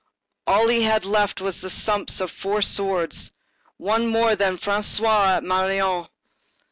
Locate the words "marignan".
5.43-6.07